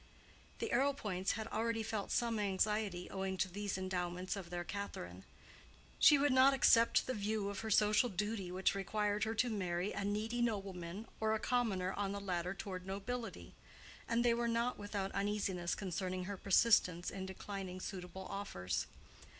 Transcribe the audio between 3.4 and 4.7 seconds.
these endowments of their